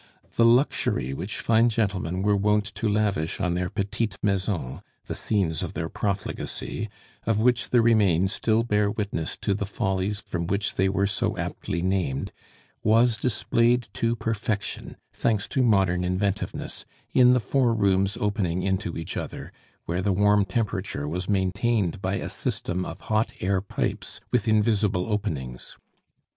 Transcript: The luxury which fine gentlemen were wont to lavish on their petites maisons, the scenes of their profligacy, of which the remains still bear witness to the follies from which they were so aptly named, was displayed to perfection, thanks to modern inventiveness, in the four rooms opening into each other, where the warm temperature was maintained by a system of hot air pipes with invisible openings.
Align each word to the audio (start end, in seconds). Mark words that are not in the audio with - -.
The 0.33 0.45
luxury 0.45 1.13
which 1.13 1.37
fine 1.39 1.69
gentlemen 1.69 2.23
were 2.23 2.35
wont 2.35 2.65
to 2.73 2.89
lavish 2.89 3.39
on 3.39 3.53
their 3.53 3.69
petites 3.69 4.17
maisons, 4.23 4.79
the 5.05 5.13
scenes 5.13 5.61
of 5.61 5.73
their 5.75 5.89
profligacy, 5.89 6.89
of 7.27 7.39
which 7.39 7.69
the 7.69 7.83
remains 7.83 8.33
still 8.33 8.63
bear 8.63 8.89
witness 8.89 9.37
to 9.41 9.53
the 9.53 9.67
follies 9.67 10.19
from 10.19 10.47
which 10.47 10.73
they 10.73 10.89
were 10.89 11.05
so 11.05 11.37
aptly 11.37 11.83
named, 11.83 12.31
was 12.83 13.15
displayed 13.15 13.89
to 13.93 14.15
perfection, 14.15 14.97
thanks 15.13 15.47
to 15.49 15.61
modern 15.61 16.03
inventiveness, 16.03 16.83
in 17.13 17.33
the 17.33 17.39
four 17.39 17.71
rooms 17.71 18.17
opening 18.19 18.63
into 18.63 18.97
each 18.97 19.15
other, 19.17 19.51
where 19.85 20.01
the 20.01 20.11
warm 20.13 20.45
temperature 20.45 21.07
was 21.07 21.29
maintained 21.29 22.01
by 22.01 22.15
a 22.15 22.27
system 22.27 22.85
of 22.85 23.01
hot 23.01 23.31
air 23.39 23.61
pipes 23.61 24.19
with 24.31 24.47
invisible 24.47 25.05
openings. 25.05 25.77